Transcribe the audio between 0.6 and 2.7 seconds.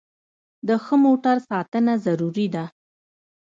د ښه موټر ساتنه ضروري ده.